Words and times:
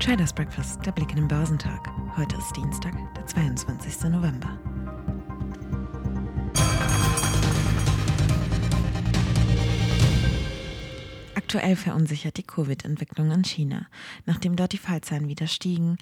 Traders 0.00 0.32
Breakfast, 0.32 0.84
der 0.86 0.92
Blick 0.92 1.10
in 1.10 1.16
den 1.16 1.28
Börsentag. 1.28 1.90
Heute 2.16 2.34
ist 2.38 2.56
Dienstag, 2.56 2.94
der 3.14 3.26
22. 3.26 4.04
November. 4.04 4.58
Aktuell 11.50 11.74
verunsichert 11.74 12.36
die 12.36 12.44
Covid-Entwicklung 12.44 13.32
in 13.32 13.42
China, 13.42 13.88
nachdem 14.24 14.54
dort 14.54 14.72
die 14.72 14.78
Fallzahlen 14.78 15.26
wieder 15.26 15.48
stiegen. 15.48 15.98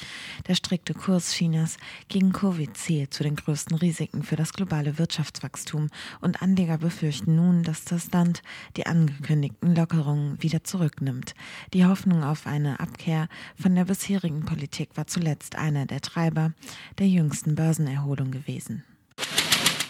Der 0.46 0.54
strikte 0.54 0.92
Kurs 0.92 1.32
Chinas 1.32 1.78
gegen 2.08 2.32
Covid 2.32 2.76
zählt 2.76 3.14
zu 3.14 3.22
den 3.22 3.34
größten 3.34 3.74
Risiken 3.78 4.22
für 4.22 4.36
das 4.36 4.52
globale 4.52 4.98
Wirtschaftswachstum 4.98 5.88
und 6.20 6.42
Anleger 6.42 6.76
befürchten 6.76 7.36
nun, 7.36 7.62
dass 7.62 7.86
das 7.86 8.12
Land 8.12 8.42
die 8.76 8.84
angekündigten 8.84 9.74
Lockerungen 9.74 10.36
wieder 10.42 10.64
zurücknimmt. 10.64 11.34
Die 11.72 11.86
Hoffnung 11.86 12.24
auf 12.24 12.46
eine 12.46 12.78
Abkehr 12.78 13.26
von 13.58 13.74
der 13.74 13.86
bisherigen 13.86 14.44
Politik 14.44 14.90
war 14.96 15.06
zuletzt 15.06 15.56
einer 15.56 15.86
der 15.86 16.02
Treiber 16.02 16.52
der 16.98 17.08
jüngsten 17.08 17.54
Börsenerholung 17.54 18.32
gewesen. 18.32 18.84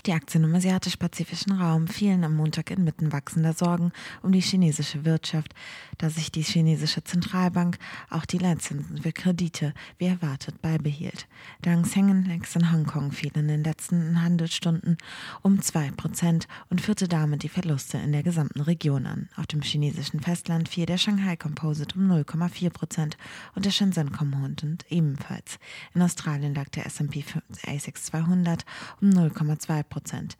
Die 0.09 0.15
Aktien 0.15 0.45
im 0.45 0.55
asiatisch-pazifischen 0.55 1.53
Raum 1.53 1.87
fielen 1.87 2.25
am 2.25 2.35
Montag 2.35 2.71
inmitten 2.71 3.13
wachsender 3.13 3.53
Sorgen 3.53 3.93
um 4.23 4.33
die 4.33 4.41
chinesische 4.41 5.05
Wirtschaft, 5.05 5.55
da 5.99 6.09
sich 6.09 6.33
die 6.33 6.41
chinesische 6.41 7.05
Zentralbank 7.05 7.77
auch 8.09 8.25
die 8.25 8.39
Leitzinsen 8.39 9.03
für 9.03 9.13
Kredite 9.13 9.75
wie 9.99 10.07
erwartet 10.07 10.63
beibehielt. 10.63 11.29
Der 11.63 11.73
Hang 11.73 11.85
Seng 11.85 12.09
in 12.09 12.73
Hongkong 12.73 13.13
fiel 13.13 13.33
in 13.35 13.49
den 13.49 13.63
letzten 13.63 14.23
Handelsstunden 14.23 14.97
um 15.43 15.59
2% 15.59 16.47
und 16.71 16.81
führte 16.81 17.07
damit 17.07 17.43
die 17.43 17.51
Verluste 17.51 17.99
in 17.99 18.13
der 18.13 18.23
gesamten 18.23 18.63
Region 18.63 19.05
an. 19.05 19.29
Auf 19.37 19.47
dem 19.47 19.61
chinesischen 19.61 20.21
Festland 20.21 20.71
fiel 20.71 20.87
der 20.87 20.97
Shanghai 20.97 21.37
Composite 21.37 21.99
um 21.99 22.11
0,4% 22.11 23.13
und 23.55 23.67
der 23.67 23.73
Shenzhen 23.73 24.11
Composite 24.11 24.87
ebenfalls. 24.89 25.59
In 25.93 26.01
Australien 26.01 26.55
lag 26.55 26.71
der 26.71 26.87
S&P 26.87 27.23
ASX 27.67 28.05
200 28.05 28.65
um 29.03 29.11
0,2%. 29.11 29.98
Prozent. 29.99 30.37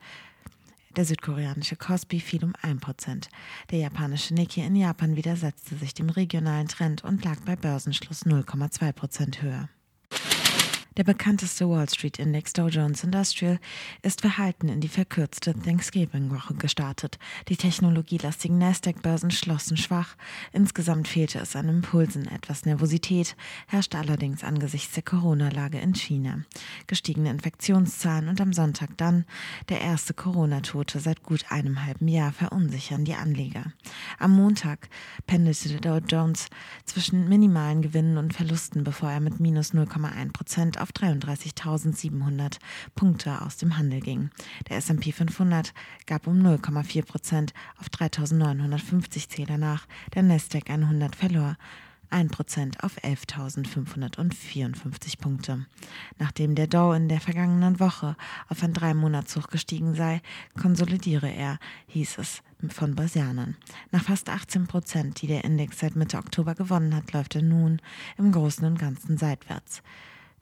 Der 0.95 1.03
südkoreanische 1.03 1.75
Kospi 1.75 2.21
fiel 2.21 2.45
um 2.45 2.53
1%. 2.63 3.27
Der 3.71 3.79
japanische 3.79 4.33
Nikkei 4.33 4.61
in 4.61 4.77
Japan 4.77 5.17
widersetzte 5.17 5.75
sich 5.75 5.93
dem 5.93 6.09
regionalen 6.09 6.69
Trend 6.69 7.03
und 7.03 7.25
lag 7.25 7.41
bei 7.41 7.57
Börsenschluss 7.57 8.25
0,2% 8.25 9.41
höher. 9.41 9.69
Der 10.99 11.05
bekannteste 11.05 11.69
Wall 11.69 11.87
Street 11.87 12.19
Index 12.19 12.51
Dow 12.51 12.67
Jones 12.67 13.05
Industrial 13.05 13.57
ist 14.01 14.19
verhalten 14.19 14.67
in 14.67 14.81
die 14.81 14.89
verkürzte 14.89 15.53
Thanksgiving-Woche 15.53 16.55
gestartet. 16.55 17.17
Die 17.47 17.55
technologielastigen 17.55 18.57
Nasdaq-Börsen 18.57 19.31
schlossen 19.31 19.77
schwach. 19.77 20.17
Insgesamt 20.51 21.07
fehlte 21.07 21.39
es 21.39 21.55
an 21.55 21.69
Impulsen. 21.69 22.27
Etwas 22.27 22.65
Nervosität 22.65 23.37
herrschte 23.67 23.97
allerdings 23.97 24.43
angesichts 24.43 24.93
der 24.93 25.03
Corona-Lage 25.03 25.79
in 25.79 25.95
China. 25.95 26.43
Gestiegene 26.87 27.29
Infektionszahlen 27.29 28.27
und 28.27 28.41
am 28.41 28.51
Sonntag 28.51 28.97
dann 28.97 29.23
der 29.69 29.79
erste 29.79 30.13
Corona-Tote 30.13 30.99
seit 30.99 31.23
gut 31.23 31.45
einem 31.49 31.85
halben 31.85 32.09
Jahr 32.09 32.33
verunsichern 32.33 33.05
die 33.05 33.15
Anleger. 33.15 33.71
Am 34.17 34.35
Montag 34.35 34.89
pendelte 35.27 35.79
Dow 35.79 35.99
Jones 35.99 36.49
zwischen 36.83 37.29
minimalen 37.29 37.81
Gewinnen 37.81 38.17
und 38.17 38.33
Verlusten, 38.33 38.83
bevor 38.83 39.09
er 39.09 39.21
mit 39.21 39.39
minus 39.39 39.73
0,1 39.73 40.33
Prozent 40.33 40.81
auf 40.81 40.88
auf 40.89 41.03
33.700 41.03 42.57
Punkte 42.95 43.41
aus 43.41 43.57
dem 43.57 43.77
Handel 43.77 43.99
ging. 43.99 44.29
Der 44.67 44.77
S&P 44.77 45.11
500 45.11 45.73
gab 46.07 46.25
um 46.27 46.41
0,4 46.41 47.05
Prozent 47.05 47.53
auf 47.77 47.87
3.950 47.87 49.29
Zähler 49.29 49.57
nach. 49.57 49.85
Der 50.15 50.23
Nasdaq 50.23 50.69
100 50.69 51.15
verlor 51.15 51.57
1% 52.11 52.83
auf 52.83 52.97
11.554 53.03 55.19
Punkte. 55.19 55.67
Nachdem 56.17 56.55
der 56.55 56.65
Dow 56.65 56.93
in 56.93 57.07
der 57.07 57.21
vergangenen 57.21 57.79
Woche 57.79 58.15
auf 58.47 58.63
ein 58.63 58.73
Drei-Monats-Hoch 58.73 59.49
gestiegen 59.49 59.93
sei, 59.93 60.23
konsolidiere 60.59 61.31
er, 61.31 61.59
hieß 61.87 62.17
es 62.17 62.41
von 62.69 62.95
Börsianern. 62.95 63.57
Nach 63.91 64.01
fast 64.03 64.29
18 64.29 64.65
Prozent, 64.65 65.21
die 65.21 65.27
der 65.27 65.43
Index 65.43 65.77
seit 65.79 65.95
Mitte 65.95 66.17
Oktober 66.17 66.55
gewonnen 66.55 66.95
hat, 66.95 67.13
läuft 67.13 67.35
er 67.35 67.43
nun 67.43 67.79
im 68.17 68.31
Großen 68.31 68.65
und 68.65 68.79
Ganzen 68.79 69.19
seitwärts. 69.19 69.83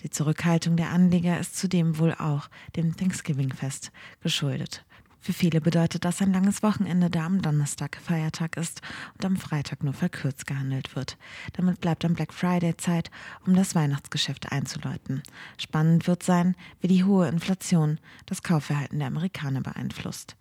Die 0.04 0.10
Zurückhaltung 0.10 0.78
der 0.78 0.92
Anleger 0.92 1.40
ist 1.40 1.58
zudem 1.58 1.98
wohl 1.98 2.14
auch 2.14 2.50
dem 2.76 2.96
Thanksgiving-Fest 2.96 3.92
geschuldet. 4.22 4.86
Für 5.20 5.34
viele 5.34 5.60
bedeutet 5.60 6.06
das 6.06 6.22
ein 6.22 6.32
langes 6.32 6.64
Wochenende, 6.64 7.10
da 7.10 7.26
am 7.26 7.42
Donnerstag 7.42 7.98
Feiertag 8.02 8.56
ist 8.56 8.82
und 9.16 9.26
am 9.26 9.36
Freitag 9.36 9.84
nur 9.84 9.94
verkürzt 9.94 10.48
gehandelt 10.48 10.96
wird. 10.96 11.18
Damit 11.54 11.82
bleibt 11.82 12.06
am 12.06 12.14
Black 12.14 12.34
Friday 12.34 12.78
Zeit, 12.78 13.12
um 13.46 13.54
das 13.54 13.76
Weihnachtsgeschäft 13.76 14.52
einzuläuten. 14.52 15.24
Spannend 15.58 16.08
wird 16.08 16.24
sein, 16.24 16.56
wie 16.80 16.88
die 16.88 17.04
hohe 17.04 17.28
Inflation 17.28 18.00
das 18.26 18.42
Kaufverhalten 18.42 19.00
der 19.00 19.10
Amerikaner 19.10 19.62
beeinflusst. 19.62 20.38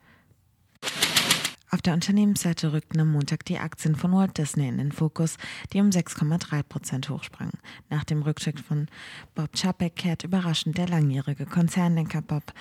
Auf 1.76 1.82
der 1.82 1.92
Unternehmensseite 1.92 2.72
rückten 2.72 3.02
am 3.02 3.12
Montag 3.12 3.44
die 3.44 3.58
Aktien 3.58 3.96
von 3.96 4.10
Walt 4.12 4.38
Disney 4.38 4.66
in 4.66 4.78
den 4.78 4.92
Fokus, 4.92 5.36
die 5.74 5.80
um 5.82 5.90
6,3 5.90 6.62
Prozent 6.62 7.10
hochsprangen. 7.10 7.58
Nach 7.90 8.02
dem 8.02 8.22
Rücktritt 8.22 8.60
von 8.60 8.86
Bob 9.34 9.50
Chapek 9.54 9.94
kehrt 9.94 10.24
überraschend 10.24 10.78
der 10.78 10.88
langjährige 10.88 11.44
Konzernlenker 11.44 12.22
Bob 12.22 12.54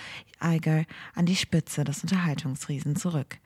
Iger 0.43 0.83
an 1.13 1.25
die 1.25 1.37
Spitze 1.37 1.85
des 1.85 2.03
Unterhaltungsriesen 2.03 2.97
zurück. 2.97 3.37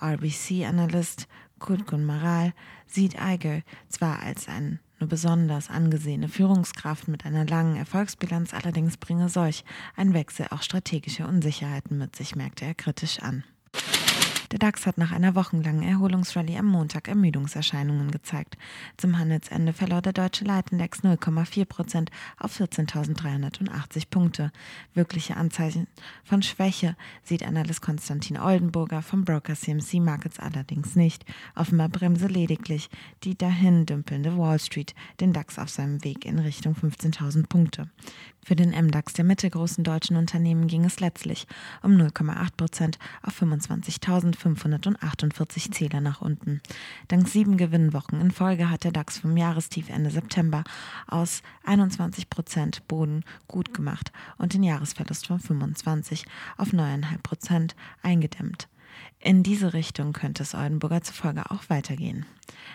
RBC-Analyst 0.00 1.28
Kulkun 1.58 2.06
Maral 2.06 2.54
sieht 2.86 3.14
Iger 3.20 3.60
zwar 3.90 4.22
als 4.22 4.48
ein 4.48 4.80
nur 4.98 5.10
besonders 5.10 5.68
angesehene 5.68 6.28
Führungskraft 6.28 7.06
mit 7.06 7.26
einer 7.26 7.44
langen 7.44 7.76
Erfolgsbilanz, 7.76 8.54
allerdings 8.54 8.96
bringe 8.96 9.28
solch 9.28 9.62
ein 9.94 10.14
Wechsel 10.14 10.46
auch 10.48 10.62
strategische 10.62 11.26
Unsicherheiten 11.26 11.98
mit 11.98 12.16
sich, 12.16 12.34
merkte 12.34 12.64
er 12.64 12.74
kritisch 12.74 13.18
an. 13.18 13.44
Der 14.50 14.58
DAX 14.58 14.86
hat 14.86 14.96
nach 14.96 15.12
einer 15.12 15.34
wochenlangen 15.34 15.82
Erholungsrallye 15.82 16.58
am 16.58 16.66
Montag 16.66 17.06
Ermüdungserscheinungen 17.06 18.10
gezeigt. 18.10 18.56
Zum 18.96 19.18
Handelsende 19.18 19.74
verlor 19.74 20.00
der 20.00 20.14
deutsche 20.14 20.44
Leitindex 20.46 21.00
0,4 21.00 21.66
Prozent 21.66 22.10
auf 22.38 22.58
14.380 22.58 24.04
Punkte. 24.08 24.50
Wirkliche 24.94 25.36
Anzeichen 25.36 25.86
von 26.24 26.42
Schwäche 26.42 26.96
sieht 27.22 27.42
Analyst 27.42 27.82
Konstantin 27.82 28.38
Oldenburger 28.38 29.02
vom 29.02 29.26
Broker 29.26 29.54
CMC 29.54 30.00
Markets 30.00 30.38
allerdings 30.38 30.96
nicht. 30.96 31.26
Offenbar 31.54 31.90
bremse 31.90 32.26
lediglich 32.26 32.88
die 33.24 33.36
dahin 33.36 33.84
dümpelnde 33.84 34.38
Wall 34.38 34.58
Street 34.58 34.94
den 35.20 35.34
DAX 35.34 35.58
auf 35.58 35.68
seinem 35.68 36.02
Weg 36.04 36.24
in 36.24 36.38
Richtung 36.38 36.74
15.000 36.74 37.48
Punkte. 37.48 37.90
Für 38.48 38.56
den 38.56 38.70
MDAX 38.70 39.12
der 39.12 39.26
mittelgroßen 39.26 39.84
deutschen 39.84 40.16
Unternehmen 40.16 40.68
ging 40.68 40.86
es 40.86 41.00
letztlich 41.00 41.46
um 41.82 41.92
0,8 41.92 42.56
Prozent 42.56 42.98
auf 43.22 43.42
25.548 44.38 45.72
Zähler 45.72 46.00
nach 46.00 46.20
unten. 46.20 46.60
Dank 47.08 47.28
sieben 47.28 47.56
Gewinnwochen 47.56 48.20
in 48.20 48.30
Folge 48.30 48.70
hat 48.70 48.84
der 48.84 48.92
DAX 48.92 49.18
vom 49.18 49.36
Jahrestief 49.36 49.88
Ende 49.90 50.10
September 50.10 50.64
aus 51.06 51.42
21 51.64 52.30
Prozent 52.30 52.86
Boden 52.88 53.24
gut 53.46 53.74
gemacht 53.74 54.12
und 54.38 54.54
den 54.54 54.62
Jahresverlust 54.62 55.26
von 55.26 55.40
25 55.40 56.24
auf 56.56 56.68
9,5 56.68 57.22
Prozent 57.22 57.76
eingedämmt. 58.02 58.68
In 59.20 59.42
diese 59.42 59.72
Richtung 59.72 60.12
könnte 60.12 60.42
es 60.42 60.54
Oldenburger 60.54 61.02
zufolge 61.02 61.50
auch 61.50 61.68
weitergehen. 61.68 62.24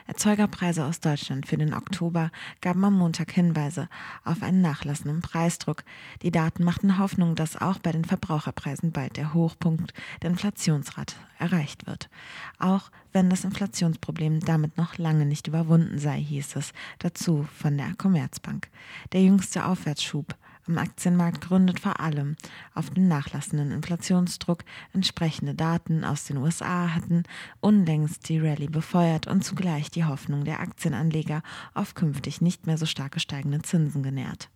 Erzeugerpreise 0.07 0.85
aus 0.85 0.99
Deutschland 0.99 1.47
für 1.47 1.57
den 1.57 1.73
Oktober 1.73 2.31
gaben 2.61 2.83
am 2.83 2.97
Montag 2.97 3.31
Hinweise 3.31 3.87
auf 4.23 4.43
einen 4.43 4.61
nachlassenden 4.61 5.21
Preisdruck. 5.21 5.83
Die 6.21 6.31
Daten 6.31 6.63
machten 6.63 6.97
Hoffnung, 6.99 7.35
dass 7.35 7.59
auch 7.59 7.79
bei 7.79 7.91
den 7.91 8.05
Verbraucherpreisen 8.05 8.91
bald 8.91 9.17
der 9.17 9.33
Hochpunkt 9.33 9.93
der 10.21 10.31
Inflationsrate 10.31 11.15
erreicht 11.39 11.87
wird. 11.87 12.09
Auch 12.59 12.91
wenn 13.11 13.29
das 13.29 13.43
Inflationsproblem 13.43 14.41
damit 14.41 14.77
noch 14.77 14.97
lange 14.97 15.25
nicht 15.25 15.47
überwunden 15.47 15.97
sei, 15.97 16.19
hieß 16.19 16.55
es 16.57 16.73
dazu 16.99 17.47
von 17.57 17.77
der 17.77 17.93
Commerzbank. 17.95 18.69
Der 19.13 19.23
jüngste 19.23 19.65
Aufwärtsschub 19.65 20.35
am 20.67 20.77
Aktienmarkt 20.77 21.41
gründet 21.41 21.79
vor 21.79 21.99
allem 21.99 22.35
auf 22.73 22.89
den 22.89 23.07
nachlassenden 23.07 23.71
Inflationsdruck. 23.71 24.63
Entsprechende 24.93 25.55
Daten 25.55 26.03
aus 26.03 26.25
den 26.25 26.37
USA 26.37 26.93
hatten 26.93 27.23
unlängst 27.59 28.29
die 28.29 28.39
Rallye 28.39 28.67
befeuert 28.67 29.27
und 29.27 29.43
zugleich 29.43 29.91
die 29.91 30.05
Hoffnung 30.05 30.45
der 30.45 30.59
Aktienanleger 30.59 31.41
auf 31.73 31.95
künftig 31.95 32.41
nicht 32.41 32.67
mehr 32.67 32.77
so 32.77 32.85
starke 32.85 33.19
steigende 33.19 33.61
Zinsen 33.61 34.03
genährt. 34.03 34.49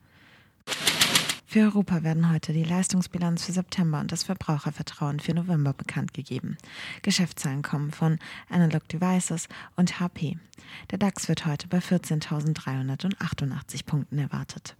Für 1.50 1.62
Europa 1.62 2.04
werden 2.04 2.30
heute 2.30 2.52
die 2.52 2.66
Leistungsbilanz 2.66 3.46
für 3.46 3.54
September 3.54 4.02
und 4.02 4.12
das 4.12 4.24
Verbrauchervertrauen 4.24 5.22
für 5.22 5.34
November 5.34 5.72
bekannt 5.72 6.14
gegeben. 6.14 6.58
Geschäftszahlen 7.04 7.62
kommen 7.62 7.92
von 7.92 8.20
Analog 8.50 8.86
Devices 8.90 9.48
und 9.78 10.02
HP. 10.02 10.38
Der 10.92 10.98
DAX 10.98 11.30
wird 11.30 11.46
heute 11.46 11.70
bei 11.70 11.78
14.388 11.78 13.86
Punkten 13.86 14.20
erwartet. 14.20 14.76